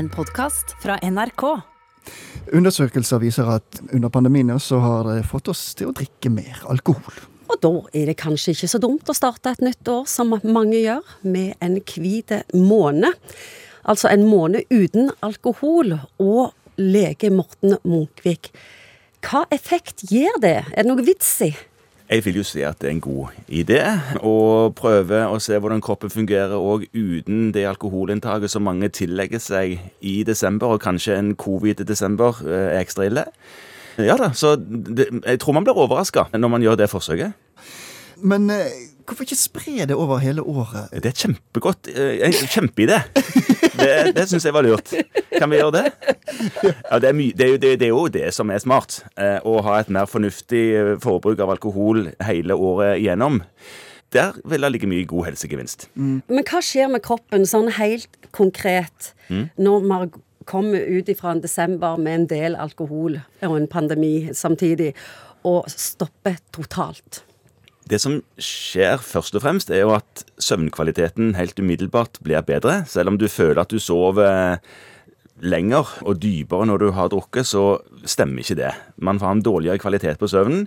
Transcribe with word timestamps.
en 0.00 0.08
podkast 0.08 0.72
fra 0.80 0.96
NRK. 1.04 1.42
Undersøkelser 2.56 3.20
viser 3.20 3.48
at 3.52 3.80
under 3.92 4.08
pandemien 4.08 4.56
så 4.62 4.78
har 4.80 5.04
det 5.10 5.26
fått 5.28 5.50
oss 5.52 5.74
til 5.76 5.90
å 5.90 5.96
drikke 5.96 6.32
mer 6.32 6.62
alkohol. 6.72 7.18
Og 7.50 7.58
da 7.60 7.72
er 7.98 8.08
det 8.08 8.16
kanskje 8.22 8.54
ikke 8.54 8.70
så 8.72 8.80
dumt 8.80 9.10
å 9.10 9.16
starte 9.16 9.52
et 9.52 9.60
nytt 9.64 9.90
år, 9.92 10.06
som 10.08 10.32
mange 10.40 10.78
gjør, 10.78 11.04
med 11.20 11.52
en 11.60 11.76
hvit 11.84 12.32
måned. 12.56 13.18
Altså 13.84 14.08
en 14.08 14.24
måned 14.30 14.72
uten 14.72 15.12
alkohol. 15.26 15.98
Og 16.22 16.54
lege 16.80 17.28
Morten 17.34 17.76
Munkvik, 17.84 18.54
hva 19.26 19.44
effekt 19.52 20.06
gir 20.08 20.32
det? 20.40 20.62
Er 20.72 20.80
det 20.80 20.88
noe 20.88 21.04
vits 21.04 21.34
i? 21.44 21.52
Jeg 22.10 22.24
vil 22.24 22.40
jo 22.40 22.42
si 22.42 22.62
at 22.66 22.80
det 22.82 22.88
er 22.88 22.94
en 22.96 23.02
god 23.04 23.36
idé 23.46 23.78
å 24.26 24.70
prøve 24.74 25.20
å 25.30 25.36
se 25.38 25.54
hvordan 25.54 25.82
kroppen 25.84 26.10
fungerer 26.10 26.58
òg 26.58 26.88
uten 26.90 27.52
det 27.54 27.62
alkoholinntaket 27.70 28.50
som 28.50 28.66
mange 28.66 28.88
tillegger 28.90 29.38
seg 29.38 29.76
i 30.02 30.16
desember, 30.26 30.74
og 30.74 30.82
kanskje 30.82 31.14
en 31.20 31.36
covid-desember 31.38 32.42
er 32.50 32.80
ekstra 32.80 33.06
ille. 33.06 33.28
Ja 34.00 34.16
da, 34.18 34.32
så 34.34 34.56
det, 34.58 35.06
jeg 35.22 35.38
tror 35.42 35.54
man 35.54 35.66
blir 35.68 35.78
overraska 35.78 36.26
når 36.34 36.50
man 36.50 36.66
gjør 36.66 36.80
det 36.82 36.90
forsøket. 36.90 37.38
Men 38.26 38.50
eh, 38.50 38.90
hvorfor 39.06 39.24
ikke 39.28 39.38
spre 39.38 39.86
det 39.86 39.94
over 39.94 40.18
hele 40.18 40.42
året? 40.42 40.90
Det 40.90 41.12
er 41.12 41.16
kjempegodt 41.16 41.88
eh, 41.94 42.18
En 42.26 42.34
kjempeidé. 42.34 42.98
Det, 43.80 43.92
det 44.16 44.26
syns 44.28 44.44
jeg 44.44 44.52
var 44.52 44.66
lurt. 44.66 44.92
Kan 45.38 45.48
vi 45.48 45.56
gjøre 45.62 45.78
det? 45.78 46.16
Ja, 46.90 46.98
det 47.02 47.10
er, 47.10 47.16
my, 47.16 47.28
det, 47.36 47.46
er 47.46 47.52
jo, 47.52 47.58
det, 47.60 47.74
det 47.80 47.86
er, 47.86 47.92
jo, 47.92 48.06
det, 48.12 48.24
som 48.34 48.50
er 48.50 48.62
smart. 48.62 49.00
Eh, 49.20 49.38
å 49.46 49.60
ha 49.66 49.78
et 49.80 49.92
mer 49.92 50.08
fornuftig 50.10 50.64
eh, 50.76 50.96
forbruk 51.02 51.40
av 51.42 51.54
alkohol 51.54 52.08
hele 52.26 52.56
året 52.56 52.98
igjennom. 53.00 53.40
Der 54.14 54.34
vil 54.48 54.66
det 54.66 54.72
ligge 54.74 54.90
mye 54.90 55.06
god 55.06 55.30
helsegevinst. 55.30 55.86
Mm. 55.94 56.18
Men 56.26 56.46
hva 56.48 56.62
skjer 56.64 56.90
med 56.90 57.04
kroppen 57.06 57.46
sånn 57.46 57.70
helt 57.76 58.10
konkret 58.34 59.12
mm. 59.30 59.46
når 59.62 59.86
man 59.86 60.12
kommer 60.50 60.82
ut 60.82 61.10
fra 61.18 61.34
en 61.36 61.42
desember 61.44 61.98
med 62.00 62.16
en 62.16 62.28
del 62.30 62.56
alkohol 62.58 63.20
og 63.46 63.56
en 63.56 63.68
pandemi 63.70 64.30
samtidig, 64.34 64.94
og 65.46 65.68
stopper 65.72 66.40
totalt? 66.52 67.22
Det 67.90 67.98
som 68.02 68.20
skjer 68.38 69.00
først 69.02 69.34
og 69.34 69.42
fremst, 69.42 69.70
er 69.72 69.82
jo 69.82 69.94
at 69.96 70.24
søvnkvaliteten 70.42 71.34
helt 71.38 71.58
umiddelbart 71.58 72.20
blir 72.22 72.42
bedre. 72.46 72.84
Selv 72.86 73.10
om 73.10 73.18
du 73.18 73.26
føler 73.30 73.62
at 73.62 73.72
du 73.72 73.80
sover 73.82 74.60
lenger 75.40 75.88
og 76.04 76.18
dypere 76.22 76.66
når 76.68 76.82
du 76.82 76.88
har 76.96 77.10
drukket, 77.12 77.48
så 77.48 77.80
stemmer 78.04 78.42
ikke 78.42 78.58
det. 78.58 78.72
Man 78.96 79.20
får 79.20 79.36
en 79.36 79.44
dårligere 79.44 79.80
kvalitet 79.82 80.20
på 80.20 80.28
søvnen. 80.30 80.66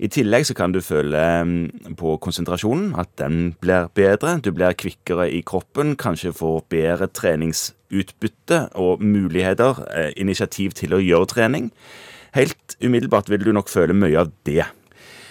I 0.00 0.08
tillegg 0.12 0.46
så 0.48 0.56
kan 0.56 0.72
du 0.72 0.80
føle 0.84 1.20
mm, 1.44 1.96
på 2.00 2.16
konsentrasjonen 2.24 2.94
at 3.00 3.12
den 3.20 3.54
blir 3.60 3.90
bedre. 3.96 4.38
Du 4.40 4.52
blir 4.56 4.76
kvikkere 4.76 5.28
i 5.30 5.42
kroppen, 5.46 5.96
kanskje 6.00 6.34
får 6.36 6.64
bedre 6.72 7.10
treningsutbytte 7.12 8.62
og 8.80 9.04
muligheter, 9.04 9.84
eh, 9.94 10.12
initiativ 10.16 10.76
til 10.78 10.96
å 10.96 11.02
gjøre 11.04 11.32
trening. 11.34 11.70
Helt 12.36 12.76
umiddelbart 12.80 13.30
vil 13.30 13.44
du 13.44 13.52
nok 13.52 13.68
føle 13.68 13.96
mye 13.96 14.20
av 14.20 14.30
det 14.46 14.64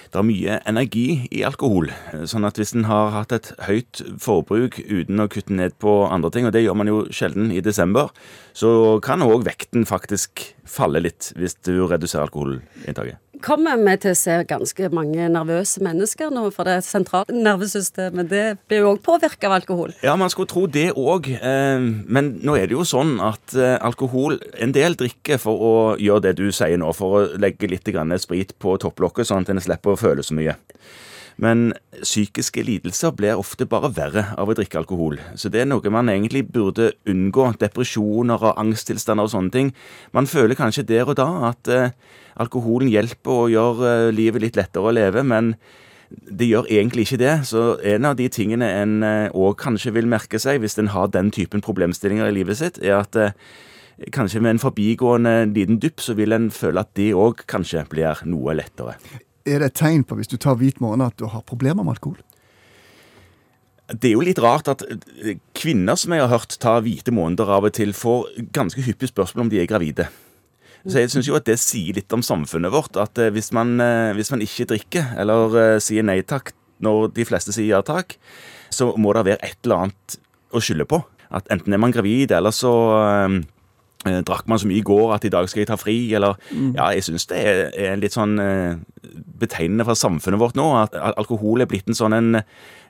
det 0.09 0.17
er 0.17 0.25
mye 0.25 0.57
energi 0.69 1.07
i 1.29 1.43
alkohol. 1.45 1.91
Sånn 2.29 2.47
at 2.47 2.57
hvis 2.57 2.73
en 2.73 2.88
har 2.89 3.13
hatt 3.13 3.35
et 3.35 3.52
høyt 3.67 4.02
forbruk 4.21 4.79
uten 4.81 5.21
å 5.21 5.29
kutte 5.29 5.53
ned 5.53 5.77
på 5.81 6.02
andre 6.09 6.31
ting, 6.33 6.49
og 6.49 6.55
det 6.55 6.63
gjør 6.63 6.79
man 6.81 6.89
jo 6.89 7.03
sjelden 7.13 7.53
i 7.53 7.61
desember, 7.61 8.09
så 8.57 8.97
kan 9.05 9.21
òg 9.25 9.45
vekten 9.45 9.85
faktisk 9.89 10.47
falle 10.69 11.03
litt 11.05 11.31
hvis 11.37 11.59
du 11.61 11.75
reduserer 11.85 12.25
alkoholinntaket 12.25 13.21
kommer 13.44 13.80
vi 13.82 13.95
til 14.04 14.14
å 14.14 14.18
se 14.18 14.36
ganske 14.50 14.90
mange 14.95 15.28
nervøse 15.32 15.84
mennesker 15.86 16.32
nå, 16.34 16.45
for 16.56 16.70
det 16.70 16.80
sentrale 16.88 17.36
nervesystemet 17.36 18.30
det 18.32 18.45
blir 18.70 18.84
jo 18.84 18.94
òg 18.94 19.02
påvirka 19.06 19.50
av 19.50 19.58
alkohol? 19.59 19.94
Ja, 20.06 20.16
man 20.20 20.32
skulle 20.34 20.52
tro 20.52 20.66
det 20.68 20.90
òg. 20.94 21.32
Eh, 21.36 21.88
men 22.08 22.32
nå 22.45 22.58
er 22.60 22.70
det 22.70 22.78
jo 22.78 22.88
sånn 22.88 23.17
at 23.23 23.56
eh, 23.58 23.78
alkohol 23.86 24.40
En 24.60 24.73
del 24.76 24.95
drikker 25.00 25.40
for 25.42 25.62
å 25.64 25.73
gjøre 26.00 26.28
det 26.28 26.34
du 26.40 26.50
sier 26.56 26.80
nå, 26.80 26.92
for 26.95 27.20
å 27.20 27.26
legge 27.40 27.70
litt 27.70 27.88
sprit 28.20 28.54
på 28.60 28.78
topplokket, 28.78 29.28
sånn 29.28 29.45
at 29.45 29.54
en 29.54 29.62
slipper 29.62 29.95
å 29.95 30.00
føle 30.00 30.23
så 30.23 30.36
mye. 30.38 30.56
Men 31.39 31.70
psykiske 32.02 32.64
lidelser 32.67 33.14
blir 33.16 33.39
ofte 33.39 33.67
bare 33.70 33.92
verre 33.95 34.26
av 34.36 34.50
å 34.52 34.55
drikke 34.58 34.82
alkohol. 34.82 35.20
Så 35.39 35.52
det 35.52 35.64
er 35.64 35.70
noe 35.70 35.94
man 35.94 36.11
egentlig 36.11 36.44
burde 36.52 36.92
unngå. 37.08 37.54
Depresjoner 37.61 38.44
og 38.44 38.60
angsttilstander 38.60 39.30
og 39.30 39.32
sånne 39.32 39.54
ting. 39.54 39.70
Man 40.16 40.28
føler 40.28 40.60
kanskje 40.60 40.88
der 40.89 41.08
og 41.08 41.16
da 41.20 41.30
at 41.54 41.72
eh, 41.72 41.94
alkoholen 42.39 42.92
hjelper 42.92 43.45
og 43.45 43.54
gjør 43.54 43.86
eh, 43.88 44.10
livet 44.16 44.44
litt 44.44 44.60
lettere 44.60 44.92
å 44.92 44.95
leve, 44.95 45.23
men 45.23 45.54
det 46.10 46.49
gjør 46.49 46.67
egentlig 46.73 47.08
ikke 47.08 47.22
det. 47.22 47.33
Så 47.48 47.64
en 47.86 48.10
av 48.10 48.17
de 48.20 48.28
tingene 48.33 48.70
en 48.82 48.99
òg 49.05 49.54
eh, 49.54 49.58
kanskje 49.64 49.95
vil 49.95 50.11
merke 50.11 50.42
seg 50.42 50.60
hvis 50.64 50.80
en 50.82 50.92
har 50.95 51.11
den 51.14 51.32
typen 51.36 51.64
problemstillinger 51.66 52.30
i 52.30 52.36
livet 52.36 52.60
sitt, 52.60 52.82
er 52.83 52.99
at 52.99 53.16
eh, 53.20 53.38
kanskje 54.16 54.44
med 54.44 54.58
en 54.58 54.64
forbigående 54.66 55.38
liten 55.54 55.80
dupp, 55.80 56.04
så 56.04 56.16
vil 56.20 56.36
en 56.36 56.52
føle 56.52 56.83
at 56.83 56.94
det 56.99 57.11
òg 57.16 57.45
kanskje 57.48 57.88
blir 57.92 58.28
noe 58.28 58.60
lettere. 58.60 58.99
Er 59.48 59.61
det 59.61 59.72
et 59.72 59.80
tegn 59.80 60.04
på, 60.04 60.17
hvis 60.20 60.30
du 60.32 60.38
tar 60.42 60.58
hvit 60.60 60.82
måne, 60.83 61.08
at 61.08 61.20
du 61.20 61.27
har 61.32 61.45
problemer 61.48 61.86
med 61.86 61.95
alkohol? 61.95 62.20
Det 63.89 64.11
er 64.11 64.17
jo 64.17 64.26
litt 64.26 64.39
rart 64.44 64.70
at 64.70 64.83
eh, 64.86 65.39
kvinner 65.58 65.98
som 65.98 66.14
jeg 66.14 66.22
har 66.22 66.32
hørt 66.32 66.58
tar 66.61 66.83
hvite 66.86 67.14
måneder 67.16 67.49
av 67.55 67.66
og 67.66 67.73
til, 67.73 67.95
får 67.98 68.28
ganske 68.54 68.83
hyppige 68.86 69.14
spørsmål 69.14 69.48
om 69.48 69.52
de 69.54 69.61
er 69.61 69.70
gravide. 69.70 70.10
Så 70.86 71.02
jeg 71.02 71.11
syns 71.11 71.28
jo 71.28 71.36
at 71.36 71.48
det 71.49 71.58
sier 71.60 71.98
litt 71.98 72.14
om 72.16 72.22
samfunnet 72.23 72.72
vårt. 72.72 72.99
At 73.02 73.17
eh, 73.17 73.32
hvis 73.33 73.52
man, 73.55 73.80
eh, 73.82 74.14
hvis 74.17 74.30
man 74.33 74.45
ikke 74.45 74.70
drikker, 74.70 75.14
eller 75.20 75.80
sier 75.83 76.05
nei 76.05 76.22
takk 76.22 76.54
når 76.86 77.10
de 77.17 77.26
fleste 77.28 77.55
sier 77.55 77.73
ja 77.73 77.82
takk, 77.83 78.16
så 78.72 78.94
må 78.95 79.11
det 79.17 79.26
være 79.26 79.44
et 79.44 79.58
eller 79.66 79.88
annet 79.88 80.20
å 80.54 80.61
skylde 80.64 80.88
på. 80.88 81.02
At 81.33 81.49
enten 81.52 81.73
er 81.73 81.82
man 81.82 81.94
gravid, 81.94 82.32
eller 82.32 82.54
så 82.55 82.72
drakk 83.99 84.48
man 84.48 84.61
så 84.61 84.70
mye 84.70 84.80
i 84.80 84.86
går 84.86 85.11
at 85.17 85.26
i 85.28 85.32
dag 85.33 85.49
skal 85.52 85.66
jeg 85.66 85.70
ta 85.70 85.76
fri, 85.78 85.98
eller 86.16 86.38
mm. 86.54 86.72
Ja, 86.78 86.88
jeg 86.95 87.04
syns 87.10 87.28
det 87.30 87.42
er, 87.42 87.60
er, 87.76 87.99
litt 87.99 88.16
sånn 88.16 88.39
betegnende 89.39 89.86
for 89.88 90.00
samfunnet 90.00 90.42
vårt 90.42 90.60
nå, 90.60 90.67
at 90.82 90.98
alkohol 91.16 91.64
er 91.64 91.70
blitt 91.70 91.89
en 91.89 91.98
sånn 91.98 92.16
en 92.17 92.42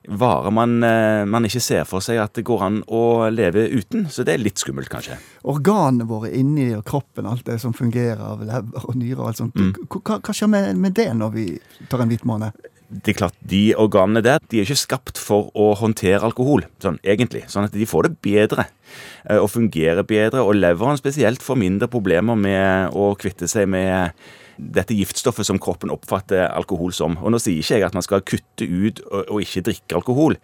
vare 0.08 0.52
man, 0.56 0.78
eh, 0.84 1.26
man, 1.28 1.46
ikke 1.46 1.62
ser 1.62 1.86
for 1.88 2.04
seg 2.04 2.22
at 2.24 2.34
det 2.38 2.46
går 2.48 2.64
an 2.66 2.80
å 2.88 3.28
leve 3.34 3.68
uten. 3.68 4.08
Så 4.10 4.24
det 4.26 4.36
er 4.36 4.42
litt 4.42 4.62
skummelt, 4.62 4.90
kanskje. 4.92 5.20
Organene 5.52 6.08
våre 6.10 6.32
inni 6.36 6.72
og 6.78 6.86
kroppen, 6.88 7.28
alt 7.30 7.46
det 7.50 7.60
som 7.62 7.76
fungerer 7.76 8.24
av 8.24 8.44
lever 8.48 8.88
og 8.88 8.96
nyrer 8.96 9.22
og 9.22 9.32
alt 9.32 9.44
sånt, 9.44 9.60
mm. 9.60 9.88
hva, 9.92 10.20
hva, 10.20 10.36
skjer 10.36 10.52
med, 10.52 10.76
med 10.80 10.96
det 10.98 11.12
når 11.20 11.36
vi 11.36 11.48
tar 11.92 12.06
en 12.06 12.12
hvit 12.12 12.28
måned? 12.28 12.70
det 12.90 13.14
er 13.14 13.18
klart, 13.20 13.36
De 13.46 13.76
organene 13.78 14.22
der 14.26 14.40
de 14.50 14.60
er 14.60 14.66
ikke 14.66 14.82
skapt 14.82 15.20
for 15.22 15.52
å 15.54 15.72
håndtere 15.78 16.26
alkohol, 16.26 16.64
sånn 16.82 16.98
egentlig. 17.06 17.44
Sånn 17.52 17.68
at 17.68 17.76
de 17.76 17.86
får 17.86 18.08
det 18.08 18.16
bedre 18.26 18.66
eh, 18.66 19.38
og 19.38 19.52
fungerer 19.54 20.06
bedre. 20.08 20.42
Og 20.42 20.58
leveren 20.58 20.98
spesielt 20.98 21.46
får 21.46 21.60
mindre 21.62 21.90
problemer 21.92 22.40
med 22.40 22.98
å 22.98 23.12
kvitte 23.20 23.50
seg 23.52 23.70
med 23.70 24.18
dette 24.60 24.98
giftstoffet 24.98 25.48
som 25.48 25.60
kroppen 25.62 25.94
oppfatter 25.94 26.48
alkohol 26.50 26.92
som. 26.96 27.18
Og 27.24 27.34
Nå 27.34 27.40
sier 27.42 27.62
ikke 27.62 27.80
jeg 27.80 27.88
at 27.88 27.96
man 27.98 28.06
skal 28.06 28.26
kutte 28.26 28.68
ut 28.68 29.02
og, 29.08 29.24
og 29.24 29.46
ikke 29.46 29.66
drikke 29.70 29.98
alkohol. 30.02 30.38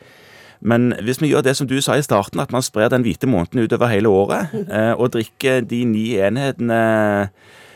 Men 0.65 0.93
hvis 1.03 1.19
vi 1.21 1.29
gjør 1.29 1.43
det 1.45 1.55
som 1.59 1.67
du 1.67 1.75
sa 1.83 1.97
i 1.99 2.05
starten, 2.05 2.39
at 2.41 2.53
man 2.55 2.63
sprer 2.65 2.89
den 2.89 3.03
hvite 3.05 3.27
måneden 3.29 3.65
utover 3.65 3.91
hele 3.91 4.09
året, 4.09 4.55
eh, 4.75 4.93
og 4.95 5.11
drikker 5.17 5.65
de 5.67 5.83
ni 5.89 6.07
enhetene 6.17 6.79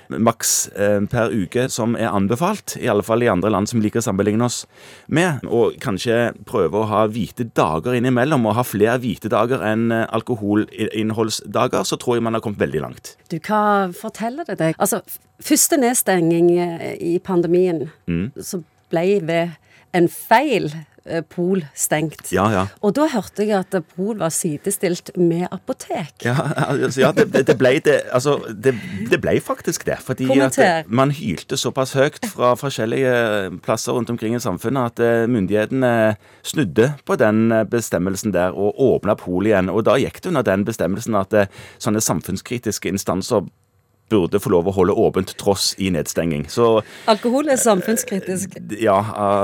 maks 0.10 0.68
eh, 0.74 1.00
per 1.10 1.34
uke 1.34 1.68
som 1.72 1.96
er 2.00 2.10
anbefalt, 2.10 2.76
i 2.82 2.90
alle 2.90 3.06
fall 3.06 3.24
i 3.24 3.30
andre 3.32 3.52
land 3.54 3.70
som 3.70 3.82
liker 3.84 4.02
å 4.02 4.08
sammenligne 4.08 4.48
oss 4.48 4.64
med. 5.08 5.46
Og 5.46 5.78
kanskje 5.84 6.32
prøve 6.50 6.82
å 6.82 6.90
ha 6.90 7.06
hvite 7.12 7.48
dager 7.58 7.98
innimellom, 7.98 8.48
og 8.50 8.58
ha 8.58 8.66
flere 8.66 8.98
hvite 9.04 9.32
dager 9.32 9.64
enn 9.66 9.90
eh, 9.94 10.08
alkoholinnholdsdager, 10.18 11.86
så 11.86 12.00
tror 12.02 12.18
jeg 12.18 12.26
man 12.26 12.38
har 12.38 12.46
kommet 12.46 12.62
veldig 12.64 12.84
langt. 12.86 13.16
Du, 13.30 13.38
hva 13.46 13.90
forteller 13.96 14.50
det 14.50 14.60
deg? 14.62 14.78
Altså, 14.82 15.04
første 15.44 15.80
nedstenging 15.80 16.52
eh, 16.58 16.94
i 16.98 17.18
pandemien, 17.24 17.88
mm. 18.10 18.30
så 18.42 18.64
ble 18.90 19.20
ved 19.30 19.58
en 19.96 20.10
feil 20.10 20.72
Pol 21.30 21.64
stengt. 21.76 22.32
Ja, 22.34 22.48
ja. 22.54 22.66
Og 22.86 22.94
da 22.98 23.08
hørte 23.12 23.46
jeg 23.48 23.58
at 23.60 23.76
Pol 23.96 24.18
var 24.20 24.34
sidestilt 24.34 25.12
med 25.18 25.48
apotek. 25.52 26.26
Ja, 26.26 26.36
altså, 26.70 27.02
ja 27.02 27.12
det, 27.16 27.30
det, 27.48 27.56
ble 27.60 27.76
det 27.86 28.00
Altså, 28.16 28.38
det, 28.50 28.76
det 29.12 29.22
ble 29.22 29.38
faktisk 29.44 29.86
det. 29.88 30.00
Fordi 30.06 30.30
at 30.40 30.60
man 30.88 31.14
hylte 31.16 31.58
såpass 31.60 31.96
høyt 31.98 32.22
fra 32.32 32.54
forskjellige 32.60 33.60
plasser 33.66 33.96
rundt 33.98 34.12
omkring 34.14 34.36
i 34.38 34.44
samfunnet 34.44 34.94
at 34.94 35.04
eh, 35.06 35.28
myndighetene 35.30 35.94
snudde 36.46 36.92
på 37.06 37.18
den 37.20 37.52
eh, 37.56 37.66
bestemmelsen 37.70 38.36
der 38.36 38.56
og 38.56 38.80
åpna 38.80 39.18
Pol 39.20 39.50
igjen. 39.50 39.72
Og 39.74 39.86
da 39.88 39.98
gikk 40.00 40.22
det 40.22 40.34
under 40.34 40.46
den 40.46 40.66
bestemmelsen 40.68 41.18
at 41.20 41.36
sånne 41.82 42.04
samfunnskritiske 42.04 42.92
instanser 42.92 43.48
burde 44.10 44.42
få 44.42 44.52
lov 44.54 44.70
å 44.70 44.74
holde 44.76 44.96
åpent 44.98 45.34
tross 45.40 45.72
i 45.78 45.92
nedstenging. 45.94 46.48
Så, 46.52 46.80
Alkohol 47.12 47.52
er 47.54 47.60
samfunnskritisk? 47.62 48.58
Ja, 48.82 49.00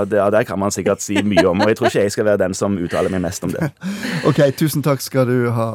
det, 0.09 0.21
det, 0.35 0.43
kan 0.49 0.61
man 0.61 0.73
sikkert 0.73 1.03
si 1.05 1.19
mye 1.23 1.45
om. 1.49 1.63
Og 1.63 1.71
jeg 1.71 1.79
tror 1.79 1.91
ikke 1.91 2.05
jeg 2.07 2.15
skal 2.15 2.29
være 2.29 2.43
den 2.45 2.57
som 2.57 2.77
uttaler 2.81 3.13
meg 3.13 3.23
mest 3.25 3.45
om 3.45 3.53
det. 3.53 3.69
ok, 4.29 4.41
tusen 4.57 4.85
takk 4.85 5.03
skal 5.05 5.29
du 5.29 5.49
ha, 5.55 5.69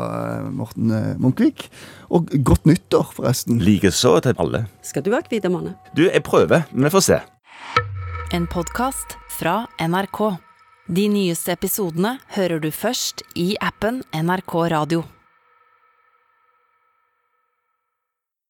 Morten 0.50 0.94
eh, 0.94 1.14
Munkvik. 1.20 1.69
Og 2.10 2.31
godt 2.46 2.66
nyttår, 2.66 3.12
forresten. 3.16 3.60
Likeså 3.62 4.16
til 4.25 4.38
alle. 4.42 4.64
Skal 4.87 5.06
du 5.06 5.12
ha 5.14 5.22
hvite 5.22 5.52
måned? 5.52 5.76
Du, 5.94 6.06
jeg 6.08 6.25
prøver, 6.26 6.66
men 6.72 6.88
vi 6.88 6.94
får 6.96 7.06
se. 7.06 7.20
En 8.34 8.46
podkast 8.50 9.16
fra 9.38 9.64
NRK. 9.82 10.20
De 10.90 11.06
nyeste 11.10 11.54
episodene 11.54 12.16
hører 12.34 12.58
du 12.62 12.70
først 12.75 13.22
i 13.38 13.52
appen 13.62 14.02
NRK 14.10 14.54
Radio. 14.75 15.06